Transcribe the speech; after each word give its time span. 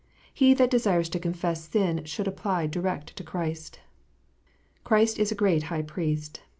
He 0.33 0.55
that 0.55 0.71
desires 0.71 1.09
to 1.09 1.19
confess 1.19 1.69
sin 1.69 2.05
should 2.05 2.27
apply 2.27 2.65
direct 2.65 3.15
to 3.17 3.23
Christ. 3.23 3.81
Christ 4.83 5.19
is 5.19 5.31
a 5.31 5.35
great 5.35 5.61
High 5.69 5.83
Priest. 5.83 6.41